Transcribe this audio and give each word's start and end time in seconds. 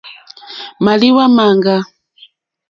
Màlìwá 0.83 1.23
máŋɡâ. 1.35 1.75